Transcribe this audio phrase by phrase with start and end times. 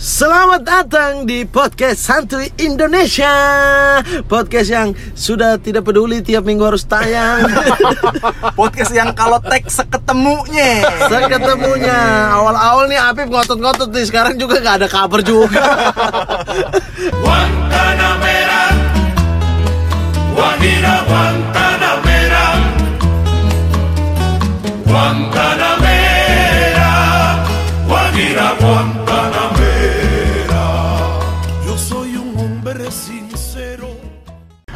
[0.00, 3.36] Selamat datang di podcast Santuy Indonesia.
[4.24, 7.44] Podcast yang sudah tidak peduli tiap minggu harus tayang.
[8.56, 10.88] Podcast yang kalau tag seketemunya.
[11.04, 12.32] Seketemunya.
[12.32, 15.60] Awal-awal nih Apip ngotot-ngotot nih Sekarang juga gak ada kabar juga.
[17.20, 18.72] Guantanamera,
[20.32, 21.10] Guantanamera.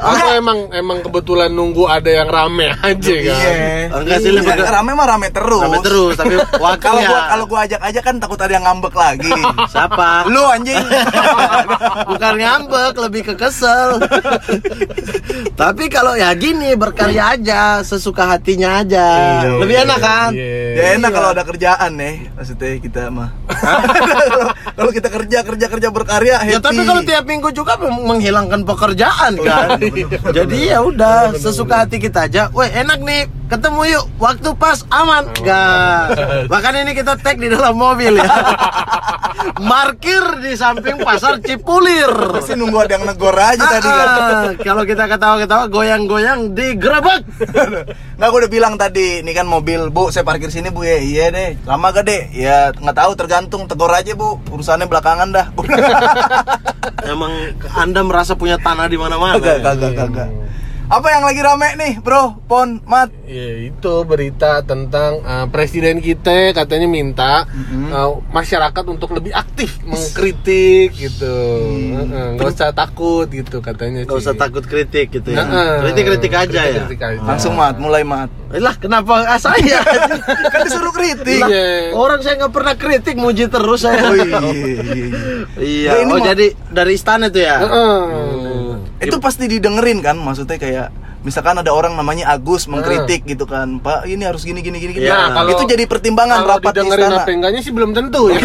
[0.06, 3.40] Aku emang emang kebetulan nunggu ada yang rame aja kan.
[3.40, 6.34] Iya Enggak sih, lebih ke- Rame mah rame terus Rame terus Tapi
[6.84, 9.32] Kalau gua kalau gua ajak aja kan takut ada yang ngambek lagi
[9.72, 10.26] Siapa?
[10.26, 10.76] Lu anjing
[12.06, 13.96] Bukan ngambek, lebih ke kesel.
[15.54, 19.06] Tapi kalau ya gini berkarya aja, sesuka hatinya aja.
[19.56, 20.30] lebih enak kan?
[20.30, 20.74] Iya.
[20.74, 23.30] Ya enak kalau ada kerjaan nih Maksudnya kita mah
[24.74, 28.62] Kalau- kita kerja kerja kerja berkarya happy Ya tapi kalau tiap minggu juga meng- menghilangkan
[28.64, 29.78] pekerjaan kan.
[30.34, 32.50] Jadi ya udah sesuka hati kita aja.
[32.50, 33.20] Weh enak nih
[33.54, 36.02] ketemu yuk waktu pas aman Enggak
[36.52, 38.26] Bahkan ini kita tag di dalam mobil ya.
[39.70, 42.10] Markir di samping pasar Cipulir.
[42.34, 47.22] Pasti nunggu ada yang negor aja tadi kan Ah, kalau kita ketawa-ketawa goyang-goyang digerebek.
[48.18, 51.02] Nggak, aku udah bilang tadi, ini kan mobil, Bu, saya parkir sini, Bu, ya.
[51.02, 51.58] Iya deh.
[51.66, 52.30] Lama gak, Dek?
[52.30, 53.66] Ya, nggak tahu, tergantung.
[53.66, 54.38] Tegor aja, Bu.
[54.54, 55.46] Urusannya belakangan dah.
[57.02, 59.34] Emang Anda merasa punya tanah di mana-mana?
[59.42, 60.30] kagak, kagak, kagak.
[60.84, 62.44] Apa yang lagi rame nih, Bro?
[62.44, 63.08] Pon, Mat.
[63.24, 67.48] Ya itu berita tentang uh, presiden kita katanya minta
[67.88, 71.36] uh, masyarakat untuk lebih aktif mengkritik gitu.
[72.04, 74.04] Heeh, nggak usah takut gitu katanya.
[74.04, 74.28] Gak sih.
[74.28, 75.48] usah takut kritik gitu ya.
[75.88, 76.84] Kritik-kritik aja ya.
[76.84, 77.20] Kritik aja.
[77.24, 77.80] Langsung, Mat.
[77.80, 78.28] Mulai, Mat.
[78.52, 79.80] Eh, Lah kenapa ah, saya?
[80.52, 81.48] kan disuruh kritik.
[81.48, 81.96] Iya.
[81.96, 84.04] Orang saya nggak pernah kritik, muji terus saya.
[84.04, 85.06] Oh, iya, iya, iya.
[85.64, 85.90] Iya.
[85.90, 87.56] Nah, ini oh mau- jadi dari istana itu ya?
[87.64, 88.63] Heeh.
[88.98, 90.16] Itu pasti didengerin kan?
[90.16, 90.88] Maksudnya kayak
[91.24, 95.08] misalkan ada orang namanya Agus mengkritik gitu kan pak ini harus gini gini gini, gini.
[95.08, 98.22] Ya, kalau- itu jadi pertimbangan Kalau rapat di didengerin istana apa enggaknya sih belum tentu
[98.28, 98.44] ya.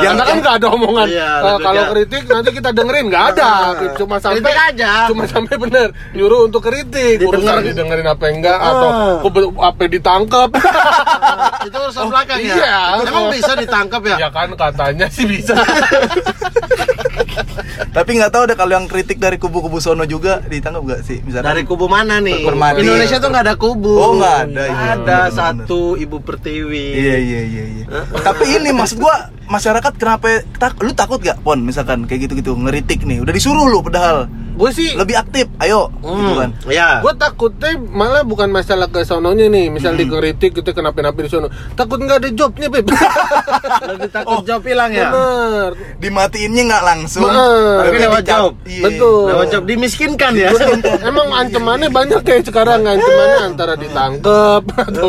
[0.00, 1.06] Yang- Karena kan nggak ada omongan.
[1.06, 3.50] Iya, Uh, kalau kayak- kritik nanti kita dengerin nggak ada.
[3.92, 4.92] Cuma sampai Kritik aja.
[5.04, 7.20] Cuma sampai bener nyuruh untuk kritik.
[7.20, 7.44] Didengerin.
[7.44, 8.88] Urusan didengerin apa enggak atau
[9.20, 9.28] Ah.
[9.28, 10.48] be- apa ditangkap.
[11.68, 12.54] itu urusan belakang ya?
[12.56, 12.76] iya.
[13.04, 14.16] Emang bisa ditangkap ya?
[14.16, 15.52] ya kan katanya sih bisa.
[17.90, 21.18] Tapi nggak tahu deh kalau yang kritik dari kubu-kubu sono juga ditangkap nggak sih?
[21.22, 22.42] Misalkan Dari kubu mana nih?
[22.46, 22.82] Permadi.
[22.82, 23.94] Indonesia tuh nggak ada kubu.
[23.94, 24.74] Oh, nggak ada, iya.
[24.74, 25.30] Ada Bener-bener.
[25.34, 26.86] satu Ibu Pertiwi.
[26.94, 27.84] Iya iya iya iya.
[28.22, 33.04] Tapi ini maksud gua masyarakat kenapa tak lu takut gak pon misalkan kayak gitu-gitu ngeritik
[33.04, 36.50] nih udah disuruh lu padahal Gue sih lebih aktif ayo gitu Hmm, kan.
[36.70, 37.02] Iya.
[37.02, 41.50] Gue takutnya malah bukan masalah ke sononya nih, misal dikritik gitu kenapa-napa di sono.
[41.74, 42.86] Takut nggak ada jobnya, Beb.
[43.90, 45.10] Lebih takut job hilang ya?
[45.10, 45.70] Bener.
[45.98, 47.26] Dimatiinnya nggak langsung.
[47.26, 47.82] Bener.
[47.82, 48.52] Tapi lewat job.
[48.62, 48.84] Iya.
[48.86, 49.22] Betul.
[49.34, 50.50] Lewat job dimiskinkan ya?
[51.02, 55.06] Emang ancamannya banyak kayak sekarang ancamannya antara ditangkep atau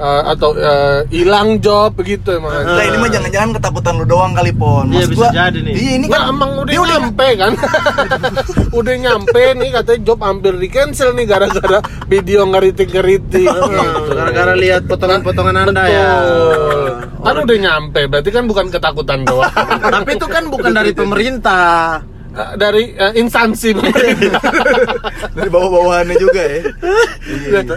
[0.00, 2.64] uh, atau uh, hilang job begitu emang.
[2.64, 4.88] Nah ini mah jangan-jangan ketakutan lu doang kali pon.
[4.88, 5.72] Iya, bisa gua, jadi nih.
[5.76, 7.52] Iya ini Enggak, kan emang udah dia nyampe kan
[8.78, 11.78] Udah nyampe nih katanya job hampir di cancel nih Gara-gara
[12.08, 13.70] video ngeritik-ngeritik gitu.
[14.18, 16.10] Gara-gara lihat potongan-potongan anda ya.
[17.20, 19.52] Kan udah nyampe, berarti kan bukan ketakutan doang
[19.94, 22.00] Tapi itu kan bukan dari pemerintah.
[22.36, 23.72] Eh, Dari eh, instansi
[25.32, 26.60] dari bawah-bawahannya juga ya.
[27.24, 27.76] Iya, iya.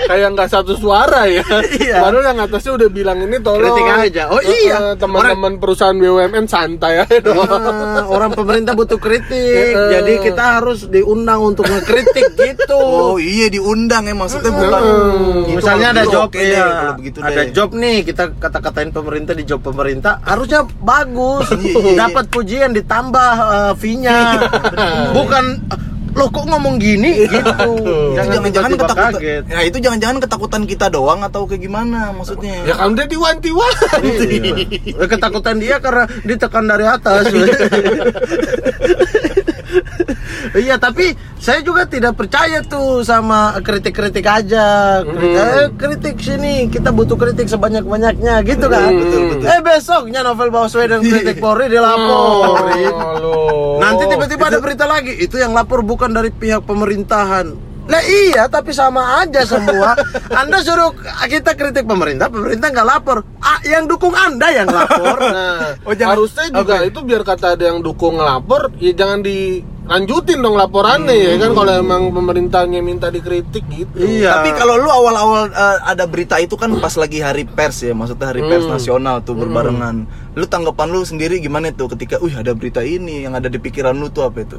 [0.00, 2.00] Kayak nggak satu suara ya Iya.
[2.00, 4.22] Padahal yang atasnya udah bilang ini tolong Kritik aja.
[4.28, 4.94] Oh, iya.
[4.94, 11.40] Teman-teman perusahaan BUMN santai aja dong Ah, orang pemerintah butuh kritik, jadi kita harus diundang
[11.42, 12.78] untuk ngekritik gitu.
[12.78, 14.82] Oh iya diundang ya maksudnya bukan.
[15.44, 17.50] Gitu, Misalnya ada job deh, ya, kalau begitu ada deh.
[17.50, 23.30] job nih kita kata-katain pemerintah di job pemerintah harusnya bagus, Iya, iya, dapat pujian ditambah
[23.36, 24.18] eh, fee-nya,
[25.12, 25.44] bukan
[26.10, 27.70] lo kok ngomong gini gitu.
[28.14, 29.12] Itu jangan-jangan ketakutan.
[29.14, 29.42] kaget.
[29.46, 32.66] Ya itu jangan-jangan ketakutan kita doang atau kayak gimana maksudnya?
[32.66, 34.18] Ya kan udah diwanti-wanti
[34.90, 35.06] Iya.
[35.06, 37.30] Ketakutan dia karena ditekan dari atas.
[40.50, 45.00] Iya tapi saya juga tidak percaya tuh sama kritik-kritik aja.
[45.06, 48.90] Kritik, eh, kritik sini kita butuh kritik sebanyak banyaknya gitu kan.
[48.90, 49.46] Betul, betul.
[49.46, 52.90] Eh besoknya novel Baswedan kritik Polri dilaporin.
[52.90, 53.34] Oh, lu.
[53.78, 58.70] Nanti tiba-tiba ada berita lagi itu yang lapor bukan dari pihak pemerintahan Lah iya, tapi
[58.70, 59.98] sama aja semua.
[60.30, 63.26] Anda suruh kita kritik pemerintah, pemerintah nggak lapor.
[63.40, 65.18] Ah, yang dukung Anda yang lapor.
[65.30, 70.38] Nah, Oh, jangan- harusnya juga itu biar kata ada yang dukung ngelapor, ya jangan dilanjutin
[70.38, 73.94] dong laporannya ya kan kalau emang pemerintahnya minta dikritik gitu.
[73.96, 74.38] Iya.
[74.38, 78.26] Tapi kalau lu awal-awal eh, ada berita itu kan pas lagi hari pers ya, maksudnya
[78.28, 78.74] hari pers Hmm.
[78.74, 80.06] nasional tuh berbarengan.
[80.32, 83.94] Lu tanggapan lu sendiri gimana tuh ketika, "Wih, ada berita ini." Yang ada di pikiran
[83.94, 84.58] lu tuh apa itu?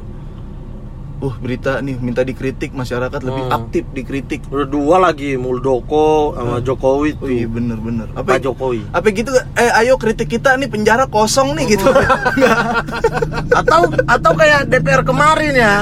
[1.22, 3.54] Uh, berita nih minta dikritik masyarakat lebih Hmm.
[3.56, 4.42] aktif dikritik.
[4.50, 7.28] Udah dua lagi, Muldoko sama Jokowi Oh tuh.
[7.30, 8.10] iya bener-bener.
[8.10, 8.82] Pak Jokowi.
[8.90, 9.30] Apa gitu?
[9.54, 11.86] Eh ayo kritik kita nih penjara kosong nih gitu.
[13.52, 15.74] atau atau kayak DPR kemarin ya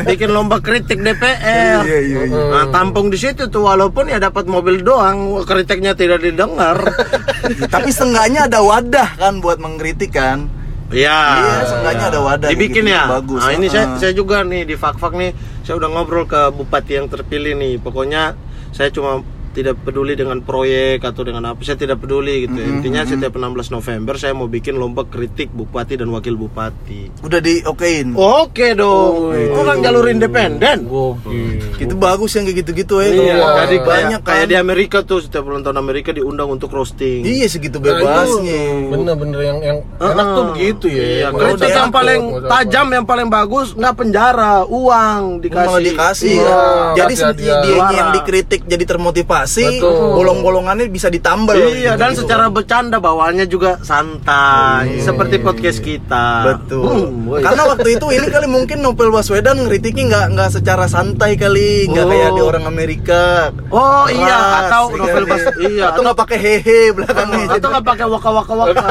[0.00, 2.42] bikin lomba kritik DPR Iya, iya, iya.
[2.48, 6.78] nah tampung di situ tuh walaupun ya dapat mobil doang kritiknya tidak didengar
[7.74, 10.48] Tapi seenggaknya ada wadah kan buat mengkritik kan.
[10.86, 11.18] Iya.
[11.18, 13.02] Iya, seenggaknya ada wadah Dibikin gitu, ya.
[13.10, 13.42] bagus.
[13.42, 13.98] Nah, ini saya Ah.
[13.98, 15.30] saya juga nih di fak-fak nih,
[15.62, 17.82] saya udah ngobrol ke bupati yang terpilih nih.
[17.82, 18.38] Pokoknya
[18.70, 19.18] saya cuma
[19.56, 22.52] tidak peduli dengan proyek atau dengan apa, saya tidak peduli gitu.
[22.54, 22.66] ya.
[22.68, 27.24] Intinya setiap 16 November saya mau bikin lomba kritik bupati dan wakil bupati.
[27.24, 28.12] Udah diokein.
[28.12, 29.32] Oke dong.
[29.54, 30.84] Orang jalur independen.
[30.84, 31.78] Gokil.
[31.78, 33.08] Itu bagus yang kayak gitu-gitu ya.
[33.08, 34.28] Iya, Kalau jadi banyak banyak kan.
[34.28, 37.22] kayak di Amerika tuh setiap ulang tahun Amerika diundang untuk roasting.
[37.22, 38.62] Iya segitu Nah, itu bebasnya.
[38.90, 41.02] bener-bener yang yang Ah, enak tuh begitu ya.
[41.02, 45.64] Iya, kritik yang paling tajam, yang paling bagus nggak penjara, uang dikasih.
[45.66, 46.44] Malah dikasih Iya.
[46.44, 46.60] ya.
[46.98, 47.60] Jadi hadiah.
[47.62, 50.12] dia yang dikritik jadi termotivasi, Betul.
[50.14, 51.54] bolong-bolongannya bisa ditambal.
[51.56, 52.20] Iya, dan Gitu-gitu.
[52.24, 56.26] secara bercanda bawaannya juga santai, seperti podcast kita.
[56.46, 57.10] betul.
[57.24, 57.40] Woy.
[57.40, 62.02] Karena waktu itu ini kali mungkin Novel Baswedan ngeritiknya nggak nggak secara santai kali, nggak
[62.02, 62.10] Oh.
[62.10, 63.22] kayak di orang Amerika.
[63.68, 65.30] Oh iya, atau iya novel kan?
[65.30, 67.44] bas, iya, atau nggak pakai hehe belakangnya.
[67.52, 68.86] atau nggak pakai waka waka waka.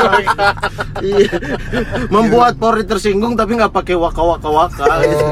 [1.01, 1.29] iya.
[2.07, 4.85] Membuat Polri tersinggung tapi nggak pakai waka waka waka.
[5.01, 5.25] gitu.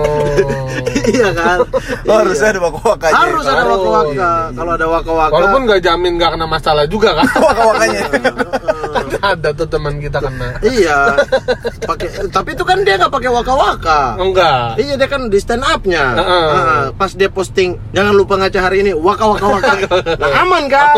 [1.12, 1.58] iya kan?
[2.04, 3.16] Oh, harusnya ada waka-wakanya.
[3.16, 4.32] Harus ada waka waka.
[4.54, 5.34] Kalau ada waka waka.
[5.34, 7.28] Walaupun nggak jamin nggak kena masalah juga kan.
[7.48, 8.04] waka-wakanya.
[9.24, 10.60] ada tuh teman kita kena.
[10.60, 11.16] Iya.
[11.90, 14.02] Pakai tapi itu kan dia nggak pakai waka waka.
[14.20, 14.76] Enggak.
[14.78, 16.04] Iya dia kan di stand up-nya.
[16.20, 16.48] Heeh.
[16.52, 18.92] Ah, pas dia posting, jangan lupa ngaca hari ini.
[18.92, 19.72] Waka waka waka.
[20.20, 20.96] Nah, aman kan?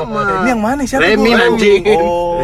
[0.00, 0.24] Aman.
[0.44, 1.04] Ini yang mana siapa?
[1.04, 1.82] Remi anjing.
[1.92, 2.40] Oh.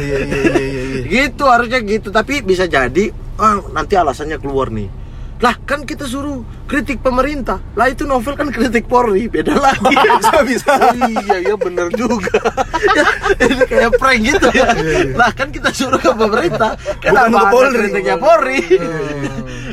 [0.00, 0.82] iya iya iya iya.
[0.88, 1.02] iya.
[1.04, 5.07] Gitu harusnya gitu, tapi bisa jadi ah, nanti alasannya keluar nih.
[5.38, 7.62] Lah kan kita suruh kritik pemerintah.
[7.72, 9.94] Lah itu novel kan kritik Polri, beda lagi.
[10.18, 10.72] Bisa bisa.
[10.98, 12.42] iya iya bener juga.
[13.38, 14.66] Ini kayak prank gitu ya.
[15.14, 17.76] Lah kan kita suruh ke pemerintah, kenapa Bukan ke Polri.
[17.78, 18.58] kritiknya Polri?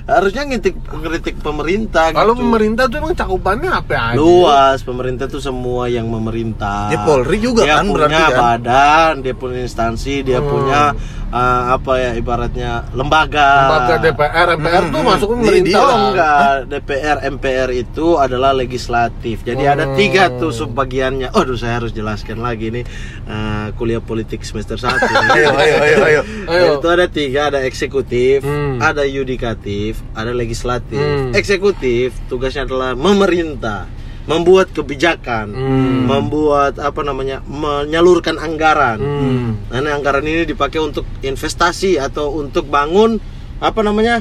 [0.06, 2.44] Harusnya kritik kritik pemerintah Kalau gitu.
[2.44, 4.16] pemerintah tuh emang cakupannya apa aja?
[4.16, 8.38] luas pemerintah tuh semua yang memerintah Ya, Polri juga dia kan punya berarti kan?
[8.38, 10.94] badan dia punya instansi dia punya
[11.36, 15.36] uh, apa ya ibaratnya lembaga Lembaga DPR, MPR tuh Hmm, masuk hmm.
[15.44, 15.80] pemerintah.
[15.84, 16.40] Oh enggak,
[16.72, 19.44] DPR, MPR itu adalah legislatif.
[19.44, 19.96] Jadi ada Hmm.
[20.00, 21.36] tiga tuh subbagiannya.
[21.36, 22.84] Oh, aduh, saya harus jelaskan lagi nih
[23.28, 24.96] uh, kuliah politik semester 1
[25.36, 26.22] Ayo ayo ayo ayo.
[26.48, 26.72] Ayo.
[26.80, 28.80] Itu ada tiga, ada eksekutif, Hmm.
[28.80, 30.96] ada yudikatif, ada legislatif.
[30.98, 31.36] Hmm.
[31.36, 33.86] Eksekutif tugasnya adalah memerintah,
[34.26, 36.10] membuat kebijakan, Hmm.
[36.10, 38.98] membuat apa namanya, menyalurkan anggaran.
[38.98, 39.50] Hmm.
[39.70, 43.22] Nah, anggaran ini dipakai untuk investasi atau untuk bangun
[43.62, 44.20] apa namanya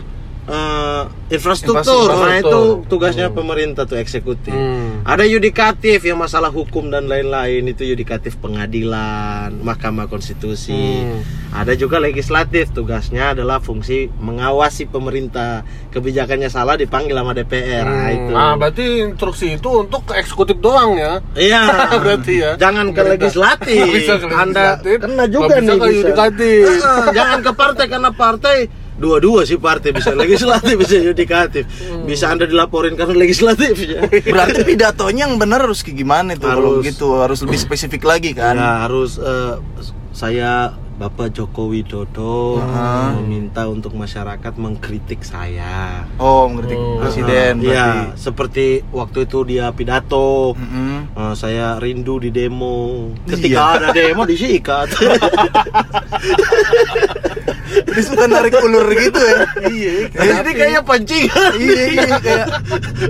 [0.49, 1.03] eh,
[1.35, 2.09] infrastruktur.
[2.11, 2.29] Infrastruktur.
[2.29, 4.53] Nah itu tugasnya pemerintah tuh eksekutif.
[4.53, 5.05] Hmm.
[5.05, 11.05] Ada yudikatif yang masalah hukum dan lain-lain itu yudikatif pengadilan, Mahkamah Konstitusi.
[11.05, 11.21] Hmm.
[11.55, 15.63] Ada juga legislatif tugasnya adalah fungsi mengawasi pemerintah
[15.95, 17.87] kebijakannya salah dipanggil sama DPR.
[17.87, 18.33] Nah, itu.
[18.35, 21.23] Ah, berarti instruksi itu untuk eksekutif doang ya.
[21.39, 21.63] Iya.
[22.05, 22.53] Berarti ya.
[22.59, 23.87] Jangan ke legislatif.
[23.97, 26.65] Bisa ke Anda legislatif, kena juga bisa nih ke yudikatif.
[27.15, 28.57] Jangan ke partai karena partai
[28.95, 31.65] dua-dua sih partai bisa legislatif bisa yudikatif.
[31.67, 32.07] Hmm.
[32.07, 34.07] Bisa Anda dilaporin karena legislatif ya.
[34.07, 36.87] Berarti pidatonya yang benar harus kayak gimana tuh kalau Harus.
[36.87, 38.55] gitu harus lebih spesifik lagi kan.
[38.55, 39.59] Ya, harus eh,
[40.11, 42.63] saya Bapak Joko Widodo
[43.19, 46.07] meminta untuk masyarakat mengkritik saya.
[46.23, 48.15] Oh, mengkritik presiden Iya, berarti.
[48.15, 50.55] seperti waktu itu dia pidato.
[50.55, 51.11] Mm-mm.
[51.11, 53.11] Eh, saya rindu di demo.
[53.27, 53.27] Iya.
[53.27, 54.87] Ketika ada demo disikat.
[57.65, 59.39] Dia suka narik ulur gitu ya.
[59.67, 59.93] iya.
[60.13, 61.53] Jadi kayaknya pancingan.
[61.57, 62.47] Iya, iya, kayak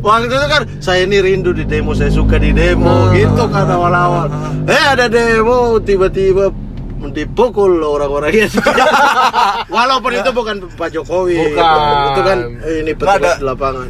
[0.01, 4.31] Waktu itu kan saya ini rindu di demo, saya suka di demo, gitu kan awal-awal.
[4.65, 6.55] Eh ada demo, tiba-tiba
[7.05, 8.59] dipukul orang-orang itu.
[9.77, 11.81] Walaupun itu bukan Pak Jokowi, Bukan.
[12.09, 13.89] itu kan eh, ini Nggak petugas di lapangan.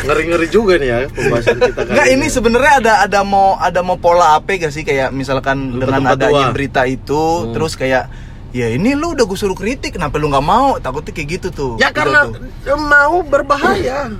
[0.00, 3.96] Ngeri-ngeri juga nih ya pembahasan kita kali Enggak ini sebenarnya ada ada mau ada mau
[3.96, 6.56] pola apa gak sih kayak misalkan Lu dengan adanya dua.
[6.56, 8.08] berita itu terus kayak
[8.50, 11.72] ya ini lu udah gue suruh kritik kenapa lu nggak mau takutnya kayak gitu tuh
[11.76, 12.76] Ya Gitu karena tuh.
[12.76, 14.10] mau berbahaya.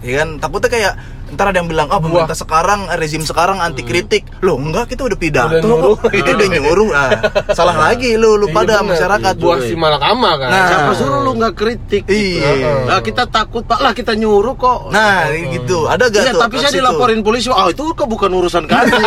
[0.00, 0.92] ya kan takutnya kayak
[1.28, 5.16] ntar ada yang bilang oh pemerintah sekarang rezim sekarang anti kritik loh enggak kita udah
[5.16, 5.96] pidato Udah nyuruh.
[6.00, 7.10] kok itu udah nyuruh ah,
[7.58, 8.88] salah lagi lu lu Iya, pada bener.
[8.88, 9.66] masyarakat buah cuy.
[9.66, 10.66] si malakama kan Nah.
[10.66, 12.02] Siapa suruh lu nggak kritik?
[12.04, 12.14] gitu.
[12.38, 12.86] Iya.
[12.86, 14.88] Nah, kita takut pak lah kita nyuruh kok.
[14.88, 16.78] nah gitu ada gak Iya, tuh tapi saya itu?
[16.78, 17.48] dilaporin polisi.
[17.48, 18.94] Oh, itu kok bukan urusan kami.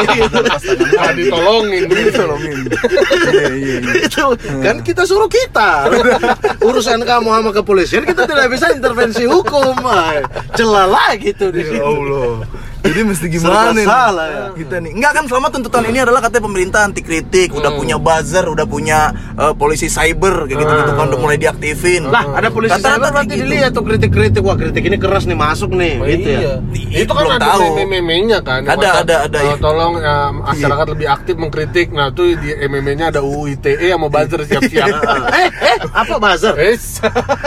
[0.92, 2.60] Nah, ditolongin gitu Tolongin.
[2.68, 3.92] Iya, iya, iya.
[4.02, 4.26] itu
[4.60, 5.88] kan kita suruh kita.
[6.60, 9.74] Urusan kamu sama kepolisian kita tidak bisa intervensi hukum.
[9.82, 10.20] Ah,
[10.52, 12.59] Celah lagi tuh di Ya situ.
[12.80, 13.84] Jadi mesti gimana nih?
[13.84, 14.46] salah ya.
[14.56, 14.92] Kita nih.
[14.92, 17.80] Enggak kan selama tuntutan ini adalah katanya pemerintah anti kritik, udah Hmm.
[17.80, 19.00] punya buzzer, udah punya
[19.36, 22.04] eh, polisi cyber kayak gitu-gitu kan udah mulai diaktifin.
[22.06, 23.44] Lah, ada polisi cyber berarti kayak gitu.
[23.46, 24.42] dilihat tuh kritik-kritik.
[24.42, 26.40] Wah, kritik ini keras nih masuk nih, Oh, gitu ya.
[26.40, 26.54] iya.
[26.70, 27.62] Iya, itu kan belum ada tahu.
[27.74, 29.56] meme-memenya kan yang Ada, ada, ada, eh, iya.
[29.58, 34.40] tolong ya, masyarakat lebih aktif mengkritik nah tuh di meme-nya ada UU ITE sama buzzer
[34.46, 34.88] siap-siap
[35.36, 36.56] eh, eh, apa buzzer?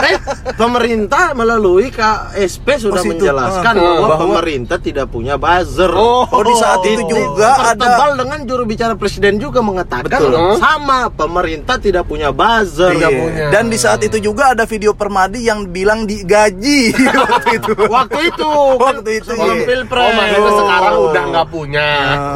[0.02, 0.18] Eh,
[0.52, 3.78] pemerintah melalui KSP sudah Oh, menjelaskan Ah.
[3.78, 5.88] bahwa, Bahwa- pemerintah tidak punya buzzer.
[5.88, 10.56] Oh, Oh, di saat itu juga ada Tertebal dengan juru bicara presiden juga mengatakan Betul.
[10.56, 12.90] sama pemerintah tidak punya buzzer.
[12.90, 13.20] Tidak Iya.
[13.20, 13.44] punya.
[13.50, 16.90] Dan di saat itu juga ada video Permadi yang bilang digaji
[17.22, 17.72] waktu itu.
[17.84, 19.66] Waktu itu, Waktu itu, sebelum iya.
[19.66, 20.02] pilpres.
[20.02, 20.58] Oh, maksudnya Oh.
[20.58, 21.88] sekarang udah nggak punya.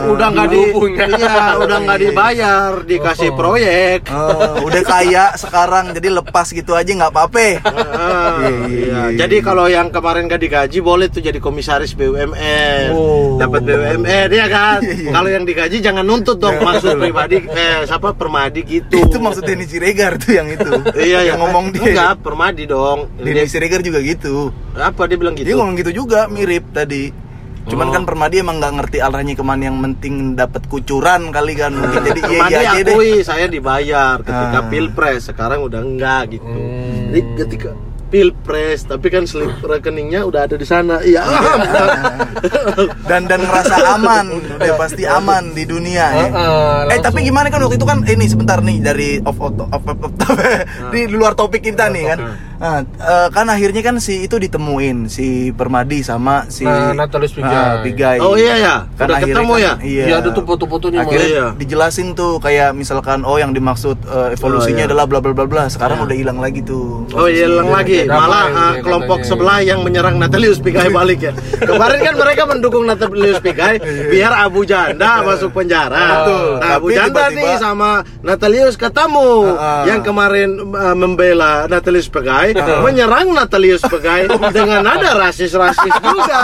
[0.07, 1.05] udah nggak di, punya.
[1.11, 3.37] iya, udah nggak dibayar, dikasih Oh.
[3.37, 3.99] proyek.
[4.09, 7.38] Oh, udah kaya sekarang jadi lepas gitu aja nggak apa-apa.
[7.40, 9.02] Iya, iya, iya.
[9.09, 9.16] iya.
[9.16, 12.75] Jadi kalau yang kemarin gak digaji boleh tuh jadi komisaris BUMN.
[12.88, 13.37] Oh.
[13.37, 14.78] Iya, Dapat BUMN ya kan.
[15.14, 18.97] Kalau yang digaji jangan nuntut dong maksud pribadi eh siapa Permadi gitu.
[18.99, 20.71] Itu maksud Denny Siregar tuh yang itu.
[20.95, 21.42] Iya yang ya.
[21.42, 21.85] ngomong dia.
[21.87, 23.12] Enggak, Permadi dong.
[23.16, 24.50] Denny Siregar juga gitu.
[24.73, 25.47] apa dia bilang gitu?
[25.47, 27.12] Dia ngomong gitu juga mirip tadi.
[27.66, 27.92] Cuman Oh.
[27.92, 31.99] kan Permadi emang nggak ngerti arahnya ke mana yang penting dapat kucuran kali kan mungkin
[32.04, 32.95] jadi iya Permadi iya aja deh.
[32.95, 34.68] akui saya dibayar ketika Ah.
[34.71, 36.47] pilpres, sekarang udah enggak gitu.
[36.47, 37.11] Hmm.
[37.11, 37.71] Jadi ketika
[38.07, 41.03] pilpres, tapi kan slip rekeningnya udah ada di sana.
[41.03, 41.23] Iya.
[43.11, 44.25] dan dan ngerasa aman
[44.57, 46.27] udah pasti aman di dunia ya.
[46.31, 49.85] Heeh, eh tapi gimana kan waktu itu kan ini sebentar nih dari off off off,
[49.85, 50.15] off, off,
[50.95, 52.19] di luar topik kita nih kan
[52.57, 57.53] Nah, eh, kan akhirnya kan si itu ditemuin si Permadi sama si Nah, Natalis Pigai.
[57.53, 58.17] Ah, Pigai.
[58.19, 59.73] Oh iya ya, Kan udah ketemu kan- ya.
[59.79, 60.05] Iya.
[60.07, 60.99] Iya, ada tuh foto-fotonya.
[61.03, 61.47] Akhirnya Iya.
[61.55, 64.35] dijelasin tuh kayak misalkan oh yang dimaksud eh, Oh, iya.
[64.35, 65.65] evolusinya adalah bla bla bla bla.
[65.67, 67.05] Sekarang udah hilang lagi tuh.
[67.13, 69.31] Oh iya hilang lagi, Damai malah uh, kelompok katanya.
[69.31, 71.33] sebelah yang menyerang Natalius Pigai balik ya.
[71.59, 73.77] Kemarin kan mereka mendukung Natalius Pigai
[74.09, 76.25] biar Abu Janda masuk penjara.
[76.25, 76.47] Betul.
[76.57, 77.91] Nah, Abu Janda tiba-tiba- nih sama
[78.23, 79.31] Natalius ketemu.
[79.57, 79.85] Ah.
[79.85, 82.46] Yang kemarin uh, membela Natalius Pigai
[82.87, 86.43] menyerang Natalius Pigai dengan nada rasis-rasis juga.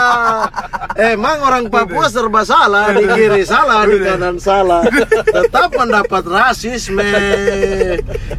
[0.97, 4.83] Emang orang Papua serba salah, di kiri salah, di kanan salah.
[5.23, 7.11] Tetap mendapat rasisme.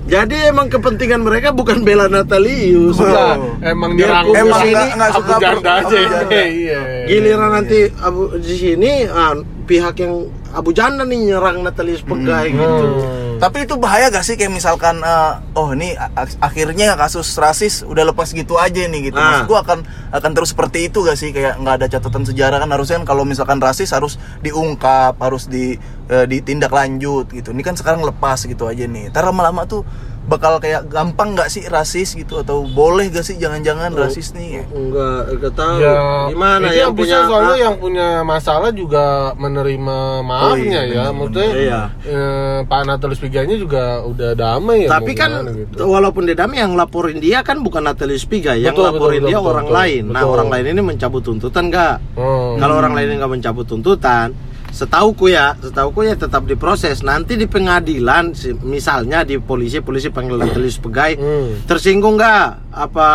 [0.05, 3.01] Jadi emang kepentingan mereka bukan bela Natalius.
[3.01, 3.57] Oh.
[3.65, 6.01] emang nyerang Emang sini, nggak suka aja.
[6.31, 6.81] Iya.
[7.09, 13.24] Giliran nanti Abu di sini ah, pihak yang Abu Janda nih nyerang Natalius Pegai gitu.
[13.35, 13.41] Hmm.
[13.43, 15.99] Tapi itu bahaya gak sih kayak misalkan eh, oh ini
[16.39, 19.19] akhirnya kasus rasis udah lepas gitu aja nih gitu.
[19.19, 19.43] Ah.
[19.43, 19.79] Maksud gua akan
[20.15, 23.27] akan terus seperti itu gak sih kayak nggak ada catatan sejarah kan harusnya kan kalau
[23.27, 25.75] misalkan rasis harus diungkap, harus di
[26.07, 27.51] eh, ditindak lanjut gitu.
[27.51, 29.11] Ini kan sekarang lepas gitu aja nih.
[29.11, 29.83] Ntar lama-lama tuh
[30.25, 34.01] bakal kayak gampang nggak sih rasis gitu atau boleh gak sih jangan-jangan Oh.
[34.09, 34.65] rasis nih?
[34.73, 35.77] Enggak, enggak tahu.
[35.85, 36.01] Ya,
[36.33, 39.05] Gimana itu yang punya soalnya ah, yang punya masalah juga
[39.37, 41.13] menerima maafnya iya, ya.
[41.13, 41.81] Maksudnya Iya.
[42.09, 44.97] eh, Pak Natalis Pigainya juga udah damai ya.
[44.97, 45.85] Tapi kan gitu.
[45.85, 49.39] walaupun dia damai yang laporin dia kan bukan Natalius Pigai, yang Betul, laporin betul, dia
[49.39, 50.03] betul, orang betul, lain.
[50.09, 50.33] Nah, betul.
[50.35, 51.97] orang lain ini mencabut tuntutan enggak?
[52.17, 52.57] Hmm.
[52.57, 54.29] Kalau orang lain nggak mencabut tuntutan,
[54.75, 57.07] setauku ya, setauku ya tetap diproses.
[57.07, 58.35] Nanti di pengadilan,
[58.67, 61.63] misalnya di polisi, polisi panggil Natalius Pigai, Hmm.
[61.65, 62.64] tersinggung nggak?
[62.77, 63.07] Apa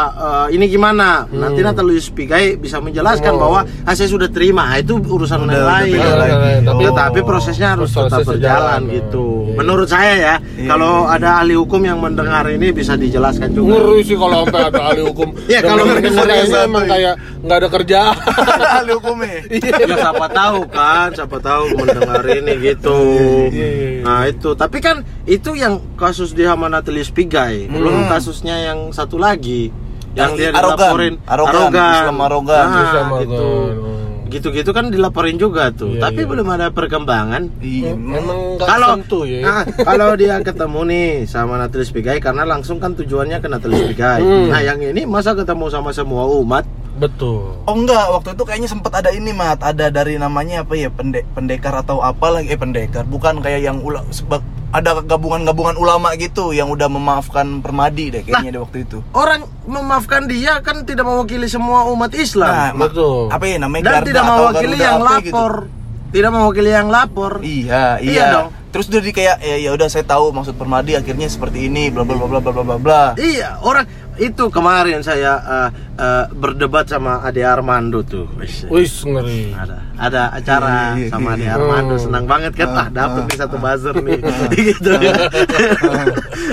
[0.47, 1.27] eh, ini gimana?
[1.27, 3.39] Nanti Natalius Pigai bisa menjelaskan Oh.
[3.39, 4.65] bahwa ah, saya sudah terima.
[4.65, 6.59] Ah, Itu urusan Udah, yang udah lain.
[6.63, 6.95] Tapi, Oh.
[6.95, 9.19] tapi prosesnya harus Prosesnya tetap berjalan gitu.
[9.21, 9.47] oh.
[9.49, 9.55] Iya.
[9.57, 11.15] Menurut saya ya, Iya, kalau iya, iya.
[11.19, 13.75] ada ahli hukum yang mendengar ini bisa dijelaskan juga.
[13.75, 15.27] ngeri sih kalau sampai ada ahli hukum.
[15.51, 18.15] Ya, kalau mendengar yang emang kayak nggak ada kerjaan.
[18.79, 19.39] Ahli hukumnya.
[19.49, 22.97] ya siapa tahu kan siapa tahu mendengar ini gitu
[23.49, 24.01] Iya, iya, iya.
[24.01, 29.17] nah itu tapi kan itu yang kasus di Hama Natalius Pigai belum kasusnya yang satu
[29.17, 29.48] lagi
[30.11, 30.77] yang, Yang dia arogan.
[30.77, 32.65] dilaporin Arogan, Islam arogan.
[32.65, 33.97] Nah, Islam gitu arogan.
[34.29, 36.29] gitu-gitu kan dilaporin juga tuh Iya, tapi iya.
[36.29, 37.97] belum ada perkembangan Iya.
[37.97, 38.21] Emang
[38.55, 39.41] nggak kalau sentuh ya.
[39.41, 44.21] nah, kalau dia ketemu nih sama Natalius Pigai karena langsung kan tujuannya ke Natalius Pigai
[44.21, 44.49] Hmm.
[44.49, 47.55] nah yang ini masa ketemu sama semua umat Betul.
[47.63, 51.23] Oh enggak, waktu itu kayaknya sempat ada ini mat, ada dari namanya apa ya pende,
[51.31, 54.03] pendekar atau apa lagi eh pendekar, bukan kayak yang ulang
[54.69, 58.97] ada gabungan-gabungan ulama gitu yang udah memaafkan Permadi deh kayaknya nah, di waktu itu.
[59.17, 62.53] Orang memaafkan dia kan tidak mewakili semua umat Islam.
[62.53, 63.33] Nah, betul.
[63.33, 63.83] Apa ya namanya?
[63.97, 65.09] Dan tidak mewakili yang gitu.
[65.09, 65.53] lapor.
[65.65, 65.77] Gitu.
[66.09, 67.33] Tidak mewakili yang lapor.
[67.41, 68.09] Iya, iya.
[68.13, 68.47] iya dong.
[68.69, 72.05] Terus udah di kayak ya ya udah saya tahu maksud Permadi akhirnya seperti ini bla
[72.05, 73.03] bla bla bla bla bla bla.
[73.17, 78.27] Iya, orang itu kemarin saya eh, eh, berdebat sama Ade Armando tuh.
[78.35, 78.67] Wis.
[78.67, 79.51] Wis ngeri.
[79.51, 81.47] Ada ada acara sama Ade.
[81.47, 81.99] Armando Oh.
[81.99, 84.19] senang banget kan ah dapat nih satu buzzer nih
[84.69, 85.15] gitu ya.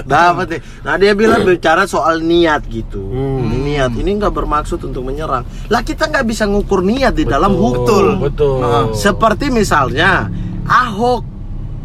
[0.03, 0.61] dapat nih.
[0.83, 3.03] Nah dia bilang bicara soal niat gitu.
[3.03, 3.67] Hmm.
[3.67, 5.43] Niat ini nggak bermaksud untuk menyerang.
[5.69, 8.23] Lah kita nggak bisa ngukur niat di dalam hukum.
[8.23, 8.63] Betul.
[8.63, 10.31] Nah, Seperti misalnya
[10.67, 11.36] Ahok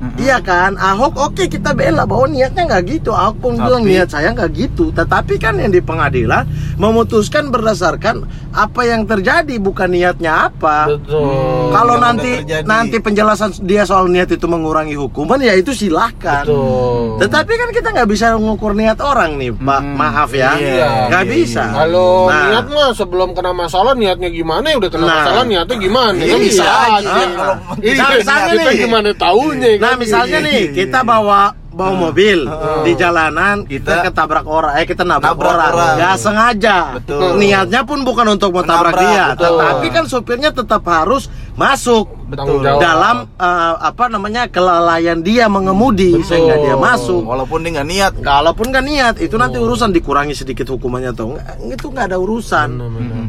[0.02, 3.12] Iya kan, Ahok oke kita bela bahwa niatnya nggak gitu.
[3.12, 4.90] Ahok pun Tapi- bilang niat saya nggak gitu.
[4.90, 10.90] Tetapi kan yang di pengadilan memutuskan berdasarkan apa yang terjadi, bukan niatnya apa.
[10.90, 11.70] Betul.
[11.72, 12.32] Kalau Yang nanti
[12.64, 16.44] nanti penjelasan dia soal niat itu mengurangi hukuman ya itu silahkan.
[16.44, 17.22] Betul.
[17.22, 19.82] Tetapi kan kita nggak bisa mengukur niat orang nih, Pak.
[19.82, 19.96] Hmm.
[19.96, 21.62] Maaf ya, Iya, nggak iya, bisa.
[21.64, 21.76] iya.
[21.78, 22.42] Kalau Nah.
[22.50, 25.14] niat mah sebelum kena masalah niatnya gimana ya udah kena Nah.
[25.16, 26.90] masalah niatnya gimana Iya, kan bisa aja.
[26.98, 27.12] aja.
[27.32, 28.80] Kalau Iya, Nah, misalnya kita nih.
[28.82, 31.06] gimana taunya Nah misalnya Iya, nih iya, kita iya.
[31.06, 32.40] bawa bawa mobil
[32.84, 35.96] di jalanan Kita- kita ketabrak orang eh kita nabrak, Nabrak orang orang.
[35.96, 37.40] nggak sengaja Betul.
[37.40, 39.56] niatnya pun bukan untuk mau tabrak dia betul.
[39.56, 42.64] tetapi kan supirnya tetap harus masuk Betul.
[42.64, 42.80] jawab.
[42.80, 46.28] dalam eh, apa namanya kelalaian dia mengemudi Betul.
[46.28, 48.14] sehingga dia masuk Walaupun dia nggak niat.
[48.20, 52.70] Kalaupun nggak niat, itu nanti urusan dikurangi sedikit hukumannya atau enggak, itu nggak ada urusan.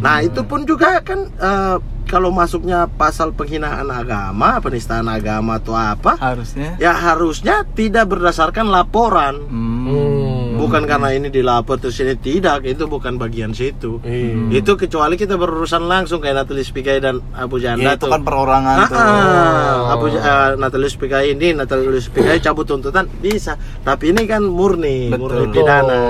[0.02, 1.76] Nah itu pun juga kan eh,
[2.06, 6.76] kalau masuknya pasal penghinaan agama, penistaan agama atau apa, Harusnya.
[6.76, 9.34] ya harusnya tidak berdasarkan laporan.
[9.48, 10.51] Hmm.
[10.62, 10.64] Hmm.
[10.64, 13.98] Bukan karena ini dilapor terus ini tidak, itu bukan bagian situ.
[14.00, 14.56] Iya.
[14.56, 18.10] Itu kecuali kita berurusan langsung kayak Natalie Pigai dan Abu Janda Ya, itu tuh.
[18.10, 18.96] kan perorangan Ah, tuh.
[18.96, 19.92] ah.
[19.92, 20.20] Abu uh,
[20.54, 25.18] Natalis Pigai ini Natalis Pigai cabut tuntutan bisa, tapi ini kan murni, Betul.
[25.20, 26.00] murni pidana.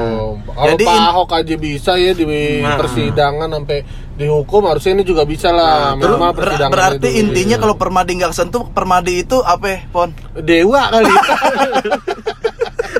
[0.44, 2.24] Kalau Jadi Pak Ahok aja bisa ya di
[2.60, 2.76] Nah.
[2.76, 3.78] persidangan sampai
[4.12, 5.94] dihukum harusnya ini juga bisa lah.
[5.94, 7.20] Nah, Terus ber- persidangan berarti dulu.
[7.22, 10.12] intinya kalau Permadi nggak kesentuh, Permadi itu apa, ya, Pon?
[10.36, 11.08] dewa kali.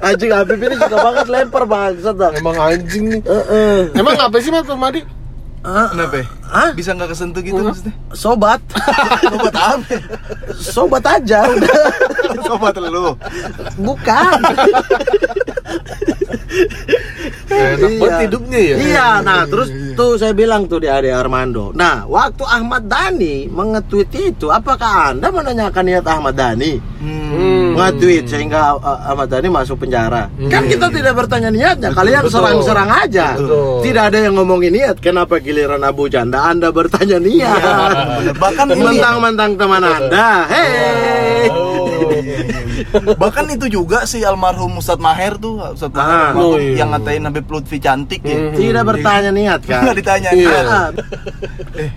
[0.03, 2.31] Anjing Habib ini suka banget lempar bangsat dah.
[2.35, 3.21] Emang anjing nih.
[3.23, 3.79] Heeh.
[3.95, 5.07] Emang apa sih Mas Permadi?
[5.63, 6.19] Ah, Kenapa?
[6.19, 6.27] ya?
[6.51, 6.71] Hah?
[6.75, 7.95] Bisa nggak kesentuh gitu maksudnya?
[8.11, 8.59] Sobat.
[9.31, 9.95] Sobat apa?
[10.59, 11.83] Sobat aja udah.
[12.51, 13.15] Sobat lu.
[13.79, 14.39] Bukan.
[17.47, 18.77] Enak banget hidupnya ya.
[18.83, 21.71] Iya, nah terus tuh saya bilang tuh di Ade Armando.
[21.79, 26.83] Nah, waktu Ahmad Dhani mengetweet itu, apakah Anda menanyakan niat Ahmad Dhani?
[26.99, 27.62] Hmm.
[27.73, 30.29] Nge-tweet sehingga uh, Ahmad Dhani masuk penjara.
[30.49, 32.35] Kan kita tidak bertanya niatnya, kalian Betul.
[32.39, 33.27] serang-serang aja.
[33.37, 33.81] Betul.
[33.83, 34.97] Tidak ada yang ngomongin niat.
[35.01, 37.61] Kenapa giliran Abu Janda Anda bertanya niat?
[38.21, 38.35] Bener.
[38.37, 40.29] Bahkan Mentang-mentang teman Anda.
[40.49, 41.49] Hei.
[41.53, 41.79] Oh.
[43.17, 46.37] bahkan itu juga si almarhum Ustadz Maher tuh Ustadz Maher Ah.
[46.37, 46.83] Oh, iya.
[46.85, 48.53] yang ngatain Habib Lutfi cantik ya.
[48.53, 49.81] Tidak bertanya niat kan?
[49.87, 50.31] Nggak ditanya.
[50.35, 50.61] Iya.
[50.61, 50.89] Ah,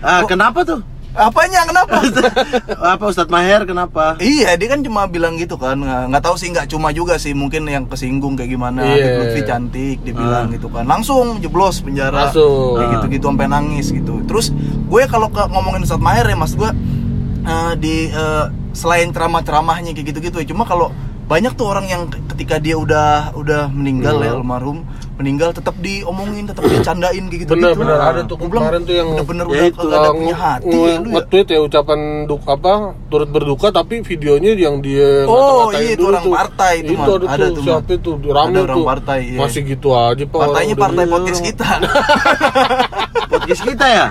[0.08, 0.80] ah, kenapa tuh?
[1.16, 1.96] Apanya kenapa?
[2.92, 4.20] Apa Ustadz Maher kenapa?
[4.20, 5.80] Iya, dia kan cuma bilang gitu kan.
[5.80, 7.32] Nggak, tahu sih, nggak cuma juga sih.
[7.32, 8.84] Mungkin yang kesinggung kayak gimana.
[8.84, 10.54] Habib Lutfi cantik, dibilang Ah.
[10.54, 10.84] gitu kan.
[10.84, 12.28] Langsung jeblos penjara.
[12.28, 12.76] Masuk.
[12.76, 14.20] Kayak gitu-gitu sampai nangis gitu.
[14.28, 14.52] Terus
[14.86, 16.70] gue kalau ngomongin Ustadz Maher ya, mas gue
[17.42, 18.44] eh, di eh,
[18.76, 20.46] selain ceramah-ceramahnya kayak gitu-gitu ya.
[20.52, 20.92] Cuma kalau
[21.26, 22.02] banyak tuh orang yang
[22.36, 27.50] ketika dia udah udah meninggal ya almarhum meninggal tetap diomongin tetap dicandain kayak gitu.
[27.52, 30.76] Bener bener ada tuh kemarin tuh yang bener-bener Ya udah itu, ada punya hati nge-
[30.86, 31.12] ya lu ya.
[31.14, 32.72] nge-tweet ya ucapan duk apa
[33.06, 37.46] turut berduka tapi videonya yang dia Oh, iya, itu orang partai itu, itu ada, Ada
[37.46, 38.10] tuh tuh, siapa itu?
[38.26, 38.86] Rame Ada orang tuh.
[38.86, 39.38] partai, iya.
[39.38, 40.38] masih gitu aja pak.
[40.38, 41.12] Partainya partai gitu.
[41.12, 41.68] podcast kita.
[43.26, 44.04] Podcast kita ya?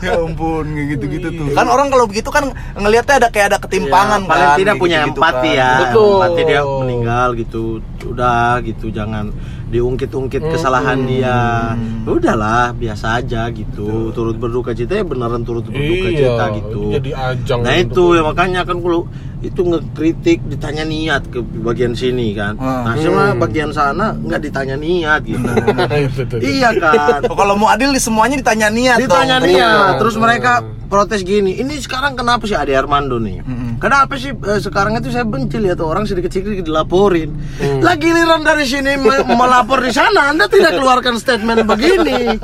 [0.00, 1.46] ya ampun kayak gitu-gitu tuh.
[1.52, 4.98] Kan orang kalau begitu kan ngelihatnya ada kayak ada ketimpangan Ya, paling kan, tidak punya
[5.06, 5.60] empati kan.
[5.60, 5.70] ya.
[5.86, 6.10] Betul.
[6.12, 7.62] empati dia meninggal gitu
[8.04, 9.30] udah gitu jangan
[9.72, 11.72] diungkit-ungkit kesalahan dia.
[12.04, 14.12] Udahlah biasa aja gitu.
[14.12, 16.68] Turut berduka cita ya beneran turut berduka iya cita gitu.
[16.72, 19.08] itu jadi ajang nah itu ya makanya kan kalau
[19.42, 22.54] itu ngekritik ditanya niat ke bagian sini kan.
[22.54, 22.86] Hmm.
[22.86, 25.42] nah cuma bagian sana nggak ditanya niat gitu.
[26.06, 26.38] Itu tuh.
[26.38, 27.26] iya kan.
[27.26, 29.50] Oh, kalau mau adil di semuanya ditanya niat ditanya dong.
[29.50, 29.98] niat Iya.
[29.98, 30.62] terus mereka
[30.92, 33.40] protes gini ini sekarang kenapa sih Ade Armando nih?
[33.80, 37.32] Kenapa sih eh, sekarang itu saya benci lihat orang sedikit-sedikit dilaporin?
[37.80, 42.36] Lah giliran dari sini me- melapor di sana anda tidak keluarkan statement begini.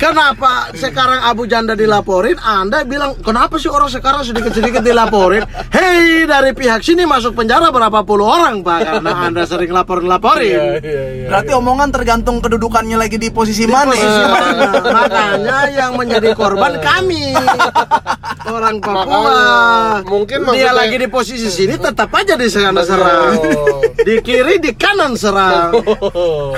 [0.00, 2.40] Kenapa sekarang Abu Janda dilaporin?
[2.40, 5.44] Anda bilang kenapa sih orang sekarang sedikit-sedikit dilaporin?
[5.68, 10.80] Hei dari pihak sini masuk penjara berapa puluh orang pak karena anda sering lapor-laporin.
[10.80, 11.26] Iya, iya.
[11.28, 14.70] berarti omongan tergantung kedudukannya lagi di posisi Di mana posisi mana?
[14.80, 17.36] Makanya yang menjadi korban kami.
[18.48, 19.04] Orang Papua.
[19.04, 23.34] Makanya, mungkin dia maksudnya- lagi di posisi sini tetap aja di sana serang.
[23.98, 25.74] Di kiri di kanan serang.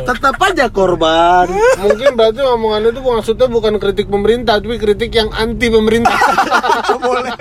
[0.06, 1.50] Tetap aja korban.
[1.80, 6.18] Mungkin berarti omongan itu maksudnya bukan kritik pemerintah, tapi kritik yang anti pemerintah.
[7.04, 7.32] boleh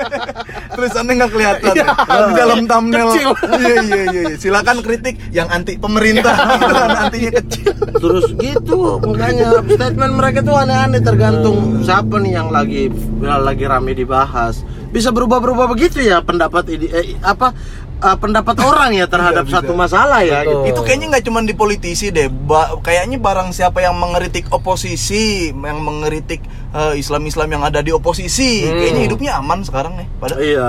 [0.80, 1.86] tulisannya nggak kelihatan ya.
[2.08, 3.30] di dalam thumbnail Kecil.
[3.60, 4.36] iya iya iya iya.
[4.40, 11.02] silakan kritik yang anti pemerintah Beneran antinya kecil Terus gitu makanya statement mereka tuh aneh-aneh
[11.04, 12.88] tergantung siapa nih yang lagi
[13.20, 14.64] lagi rame dibahas.
[14.90, 17.54] Bisa berubah-berubah begitu ya pendapat ini eh, apa
[17.98, 19.82] eh, pendapat orang ya terhadap Bisa, satu bisa.
[19.82, 20.66] masalah ya Betul.
[20.66, 20.70] gitu.
[20.70, 25.80] itu kayaknya nggak cuma di politisi deh ba- kayaknya barang siapa yang mengeritik oposisi yang
[25.80, 28.76] mengeritik eh, Islam-Islam yang ada di oposisi Hmm.
[28.76, 30.68] kayaknya hidupnya aman sekarang nih pada Iya.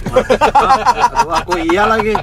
[0.10, 2.16] Aduh, aku iya lagi.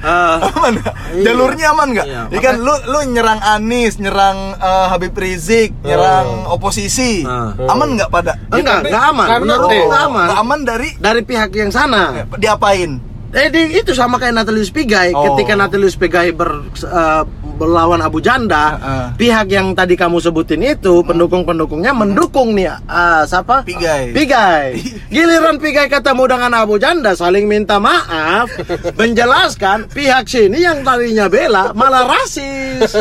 [0.00, 0.78] Ah, aman?
[1.10, 1.24] Iya.
[1.24, 2.06] jalurnya aman nggak?
[2.06, 7.52] Iya, Ya kan lu lu nyerang Anies, nyerang eh, Habib Rizik, nyerang oposisi, Ah.
[7.66, 8.38] aman nggak pada?
[8.48, 9.26] enggak, enggak aman.
[9.28, 10.24] karena- Menurut eh, enggak aman.
[10.24, 12.22] Nggak aman dari Dari pihak yang sana.
[12.34, 13.02] diapain?
[13.28, 15.12] Eh di, itu sama kayak Natalius Pigai.
[15.12, 15.20] Oh.
[15.28, 17.22] Ketika Natalius Pigai ber, eh,
[17.58, 19.06] berlawan Abu Janda, Heeh.
[19.18, 23.66] pihak yang tadi kamu sebutin itu pendukung-pendukungnya mendukung nih eh, siapa?
[23.66, 24.14] Pigai.
[24.14, 24.78] Pigai.
[25.14, 28.46] Giliran Pigai ketemu dengan Abu Janda saling minta maaf,
[29.00, 32.94] menjelaskan pihak sini yang tadinya bela malah rasis.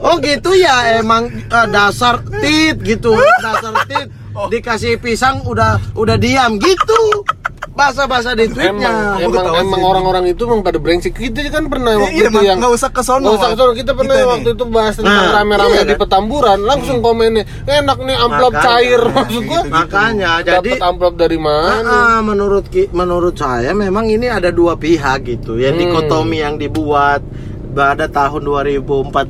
[0.00, 3.12] Oh gitu ya emang eh, dasar tit gitu,
[3.44, 4.08] dasar tit
[4.46, 7.26] dikasih pisang udah udah diam gitu.
[7.78, 8.90] Bahasa-bahasa di tweetnya.
[9.14, 12.58] emang emang, emang orang-orang itu memang pada brengsek kita kan pernah waktu Iya, itu yang
[12.58, 13.70] nggak usah ke sono, usah ke sono.
[13.72, 14.56] kita pernah Kita waktu nih.
[14.56, 16.00] itu bahas tentang Nah, rame-rame iya di kan?
[16.00, 18.66] petamburan langsung komennya enak nih amplop Makanya.
[18.66, 24.04] cair maksud gua Makanya jadi dapat amplop dari mana Ah, ah, menurut menurut saya memang
[24.06, 25.78] ini ada dua pihak gitu ya Hmm.
[25.78, 27.22] dikotomi yang dibuat
[27.78, 29.22] pada tahun 2014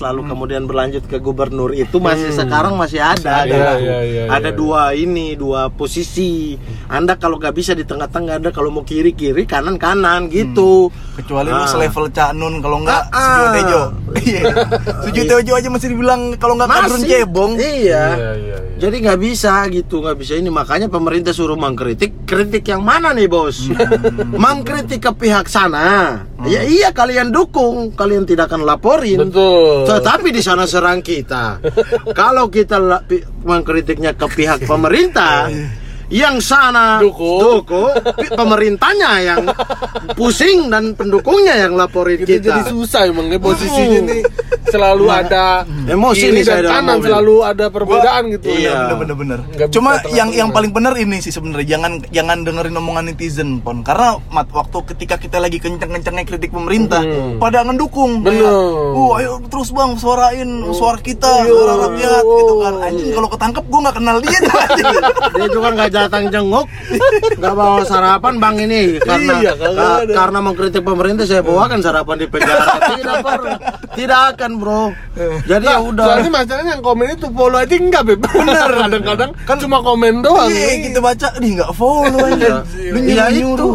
[0.00, 0.30] lalu Hmm.
[0.30, 3.76] kemudian berlanjut ke gubernur itu masih sekarang masih ada Iya, gitu.
[3.78, 4.56] iya, iya, ada iya.
[4.56, 6.56] dua ini dua posisi
[6.88, 11.48] Anda kalau nggak bisa di tengah-tengah Anda kalau mau kiri kiri kanan kanan gitu Kecuali
[11.48, 11.68] lu Ah.
[11.68, 13.52] selevel Cak Nun kalau nggak Ah, ah.
[13.52, 13.82] Tejo.
[14.20, 14.42] Iya.
[15.02, 17.52] Sujiwo Tejo aja masih dibilang kalau nggak kadrun cebong.
[17.54, 18.84] iya Iya, iya, iya.
[18.88, 23.28] Jadi nggak bisa gitu, nggak bisa ini makanya pemerintah suruh mengkritik, kritik yang mana nih
[23.28, 23.68] bos?
[24.42, 29.28] mengkritik ke pihak sana, ya iya kalian dukung, kalian tidak akan laporin.
[29.28, 31.60] betul Tetapi di sana serang kita.
[32.18, 32.80] Kalau kita
[33.44, 35.52] mengkritiknya ke pihak pemerintah,
[36.10, 37.62] yang sana Dukung.
[37.62, 39.42] dukung, pi- pemerintahnya yang
[40.12, 42.46] pusing dan pendukungnya yang laporin kita kita.
[42.50, 44.22] jadi susah emang nih posisinya nih
[44.66, 47.06] selalu ada Emosi nih saya dalam kanan mobil.
[47.08, 48.74] selalu ada perbedaan gitu Iya.
[48.76, 49.38] bener bener bener.
[49.48, 53.58] Nggak bisa Cuma yang yang paling benar ini sih sebenarnya jangan jangan dengerin omongan netizen
[53.58, 57.38] pon karena mat waktu ketika kita lagi kenceng-kencengnya kritik pemerintah Hmm.
[57.38, 58.20] pada ngedukung.
[58.20, 58.42] Bener.
[58.42, 58.58] Kayak,
[58.90, 61.48] Uh, ayo terus bang suarain suara kita, Iya.
[61.48, 62.74] suara rakyat gitu kan.
[62.82, 64.86] Anjing kalau ketangkep gua nggak kenal dia tuh anjing.
[65.32, 66.66] dia juga nggak datang jenguk
[67.32, 72.26] nggak bawa sarapan bang ini karena Iya, ka- karena mengkritik pemerintah saya bawakan sarapan di
[72.26, 73.58] penjara tidak pernah
[73.90, 74.84] tidak akan bro
[75.42, 79.56] jadi ya udah soalnya masalahnya yang komen itu follow aja enggak beb bener kadang-kadang kan
[79.56, 82.62] cuma komen doang Iya, kita baca nih nggak follow aja.
[82.66, 83.74] Lu Iya nyuruh-nyuruh.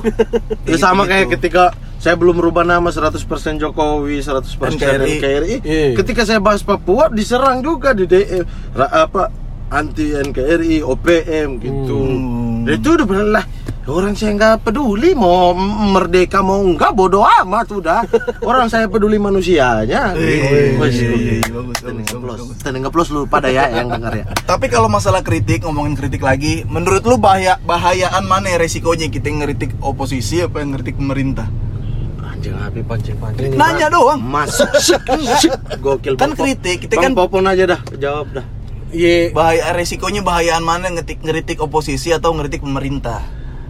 [0.64, 1.12] ya sama Gitu.
[1.12, 1.64] kayak ketika
[1.98, 3.18] saya belum merubah nama 100%
[3.58, 5.10] Jokowi, 100% NKRI.
[5.16, 5.56] NKRI.
[5.60, 5.88] Iya.
[5.96, 9.30] Ketika saya bahas Papua diserang juga di DM Ra- apa
[9.76, 11.98] anti NKRI, OPM gitu.
[12.00, 12.64] Hmm.
[12.64, 13.46] Itu udah bener lah.
[13.86, 15.54] Orang saya nggak peduli mau
[15.94, 18.02] merdeka mau enggak bodoh amat udah.
[18.50, 20.18] Orang saya peduli manusianya.
[20.18, 21.86] Iya, iya, iya, bagus.
[22.58, 24.26] Standing applause lu pada ya yang dengar ya.
[24.50, 29.30] Tapi kalau masalah kritik, ngomongin kritik lagi, menurut lu bahaya bahayaan mana ya resikonya kita
[29.30, 31.46] ngeritik oposisi apa yang ngeritik pemerintah?
[32.26, 33.54] Anjing api pancing-pancing.
[33.54, 34.18] Nanya doang.
[34.50, 35.06] Sik.
[35.86, 36.18] Gokil.
[36.18, 38.55] Kan kritik, kita kan- Popon aja dah, jawab dah.
[38.96, 43.20] Iya Bahaya resikonya bahayaan mana ngetik ngeritik oposisi atau ngeritik pemerintah?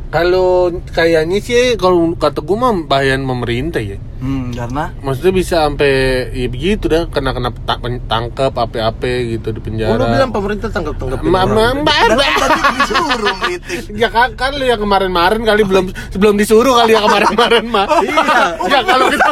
[0.06, 5.92] kalau kayaknya sih kalau kata gue mah bahayan pemerintah ya Hmm, karena maksudnya bisa sampai
[6.32, 11.20] ya begitu dah kena kena ta- tangkep apa-apa gitu di penjara Lu bilang pemerintah tanggap-tanggap
[11.20, 13.82] Ma- ma- mbak tadi disuruh ngeritik.
[14.02, 17.86] Ya kan, kan lu yang kemarin-kemarin kali belum sebelum disuruh kali yang kemarin-kemarin mah.
[18.00, 18.40] Iya.
[18.72, 19.30] Ya kalau kita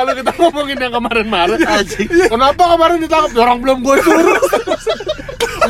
[0.00, 1.58] kalau kita ngomongin yang kemarin-kemarin.
[1.60, 2.08] Anjing.
[2.08, 3.36] Kenapa kemarin ditangkap?
[3.36, 4.40] Orang belum gue suruh.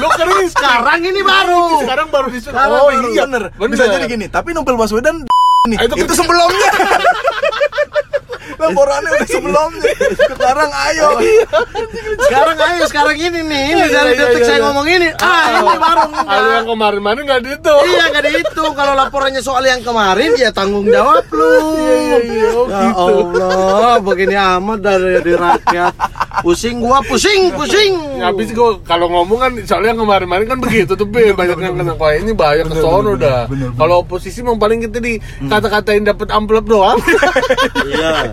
[0.01, 1.83] lu keren Sekarang ini baru.
[1.83, 2.57] sekarang baru disuruh.
[2.57, 3.11] Oh baru.
[3.11, 3.51] iya bener.
[3.59, 5.27] Bisa jadi gini, tapi Novel Baswedan
[5.67, 5.79] nih.
[5.83, 6.71] Itu itu, sebelumnya.
[8.59, 9.93] Laporannya udah sebelumnya.
[10.31, 11.09] Sekarang ayo.
[12.27, 13.65] Sekarang ayo sekarang ini nih.
[13.71, 14.65] Ini Iya, dari iya, detik iya, saya iya.
[14.67, 15.09] ngomong ini.
[15.19, 17.75] Ah, ini baru Kalau yang kemarin-kemarin nggak gitu.
[17.87, 21.53] Iya nggak dihitung kalau laporannya soal yang kemarin ya tanggung jawab lu.
[21.77, 22.49] iya, iya.
[22.51, 22.81] Oh, ya
[23.25, 23.41] gitu.
[23.41, 25.95] Allah, begini amat dari, dari rakyat.
[26.41, 27.93] Pusing gua, pusing, pusing.
[28.23, 32.15] Habis gua kalau ngomong kan soalnya kemarin-kemarin kan begitu tuh Bil, banyak yang kena wah
[32.15, 33.45] ini bahaya ke sono dah.
[33.51, 36.99] Kalau oposisi memang paling kita di kata-katain dapat amplop doang.
[37.81, 38.31] Iya.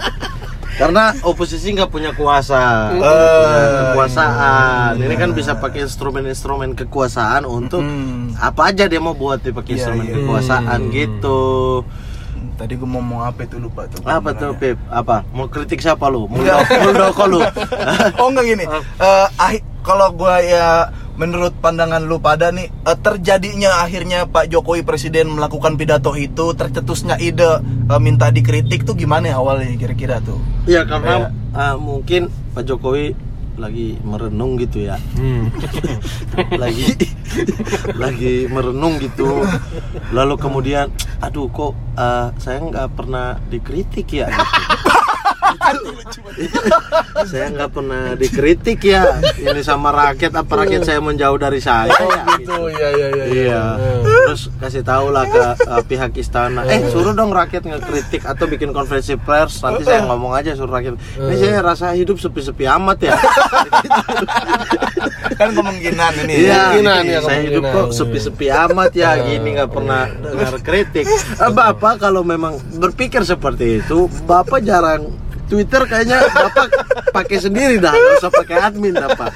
[0.78, 5.02] Karena oposisi nggak punya kuasa, punya kekuasaan.
[5.02, 8.38] Ini kan bisa pakai instrumen-instrumen kekuasaan untuk Hmm.
[8.38, 10.13] apa aja dia mau buat dia pakai Iya, instrumen iya.
[10.15, 11.41] kekuasaan gitu.
[12.54, 14.02] Tadi gue mau ngomong apa itu lupa tuh.
[14.02, 14.54] Apa tuh.
[14.54, 14.78] Pip?
[14.88, 15.26] Apa?
[15.30, 16.26] Mau kritik siapa lu?
[16.26, 17.39] Muldoko, Muldoko lu.
[18.22, 18.65] oh enggak gini.
[19.02, 24.86] Eh, ahi- kalau gua ya menurut pandangan lu pada nih eh, terjadinya akhirnya Pak Jokowi
[24.86, 30.38] presiden melakukan pidato itu tercetusnya ide eh, minta dikritik tuh gimana ya awalnya kira-kira tuh?
[30.69, 33.17] Iya karena uh, mungkin Pak Jokowi
[33.58, 35.01] lagi merenung gitu ya.
[35.17, 35.49] Hmm.
[36.62, 36.93] lagi
[38.01, 39.43] lagi merenung gitu
[40.13, 44.45] lalu kemudian aduh kok uh, saya nggak pernah dikritik ya gitu.
[47.31, 52.12] saya nggak pernah dikritik ya ini sama rakyat apa rakyat saya menjauh dari saya Oh
[52.13, 53.25] ya gitu, iya iya iya.
[53.27, 53.63] Iya.
[53.79, 54.03] Hmm.
[54.05, 56.62] Terus kasih tahu lah ke uh, pihak istana.
[56.69, 59.60] Eh suruh dong rakyat ngekritik atau bikin konferensi pers.
[59.65, 60.93] Nanti saya ngomong aja suruh rakyat.
[61.17, 63.15] Ini saya rasa hidup sepi-sepi amat ya.
[65.39, 66.49] kan kemungkinan ini.
[66.49, 71.05] Iya, Kemungkinan, ya, saya hidup kok sepi-sepi amat ya, gini nggak pernah dengar kritik.
[71.05, 75.13] Eh, Bapak kalau memang berpikir seperti itu, Bapak jarang
[75.47, 76.67] Twitter kayaknya Bapak
[77.15, 79.31] pakai sendiri dah, nggak usah pakai admin dah Pak.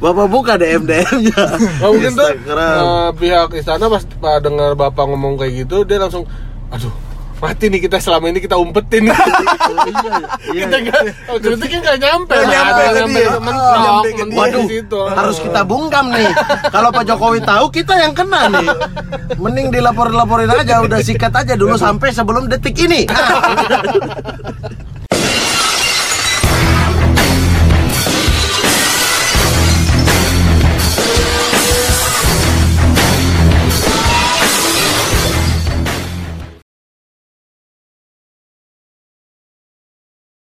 [0.00, 1.42] Bapak buka DM DM-nya.
[1.84, 6.24] Oh, mungkin tuh eh, pihak istana pas, pas dengar bapak ngomong kayak gitu dia langsung
[6.68, 6.92] aduh
[7.38, 9.14] mati nih kita selama ini kita umpetin Oh, iya,
[10.58, 10.64] iya.
[10.66, 14.38] kita nggak oh, kritiknya nggak nyampe Nggak nyampe nyampe mentok nyampe mentok dia.
[14.38, 16.30] Waduh, situ harus kita bungkam nih.
[16.72, 18.68] Kalau Pak Jokowi tahu, kita yang kena nih.
[19.38, 23.06] Mending dilapor-laporin aja, udah sikat aja dulu sampai sebelum detik ini.